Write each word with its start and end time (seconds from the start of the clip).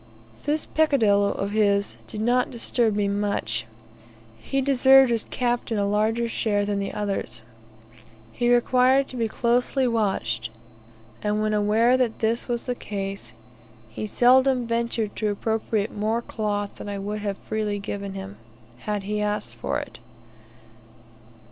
This 0.45 0.65
peccadillo 0.65 1.31
of 1.33 1.51
his 1.51 1.95
did 2.07 2.21
not 2.21 2.49
disturb 2.49 2.95
me 2.95 3.07
much; 3.07 3.67
he 4.39 4.59
deserved 4.59 5.11
as 5.11 5.25
captain 5.25 5.77
a 5.77 5.85
larger 5.87 6.27
share 6.27 6.65
than 6.65 6.79
the 6.79 6.91
others. 6.91 7.43
He 8.31 8.51
required 8.51 9.07
to 9.09 9.15
be 9.15 9.27
closely 9.27 9.87
watched, 9.87 10.49
and 11.21 11.39
when 11.39 11.53
aware 11.53 11.97
that 11.97 12.17
this 12.17 12.47
was 12.47 12.65
the 12.65 12.73
case, 12.73 13.33
he 13.91 14.07
seldom 14.07 14.65
ventured 14.65 15.15
to 15.17 15.29
appropriate 15.29 15.91
more 15.95 16.23
cloth 16.23 16.77
than 16.77 16.89
I 16.89 16.97
would 16.97 17.19
have 17.19 17.37
freely 17.37 17.77
given 17.77 18.13
him, 18.15 18.37
had 18.79 19.03
he 19.03 19.21
asked 19.21 19.55
for 19.55 19.79
it. 19.79 19.99